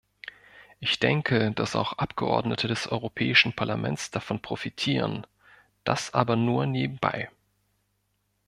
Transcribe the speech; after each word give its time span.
Ich 0.79 0.97
denke, 0.97 1.51
dass 1.51 1.75
auch 1.75 1.93
Abgeordnete 1.99 2.67
des 2.67 2.87
Europäischen 2.87 3.53
Parlaments 3.53 4.09
davon 4.09 4.41
profitieren, 4.41 5.27
das 5.83 6.11
aber 6.15 6.35
nur 6.35 6.65
nebenbei. 6.65 7.29